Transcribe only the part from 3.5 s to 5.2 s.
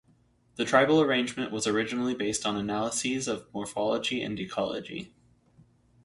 morphology and ecology.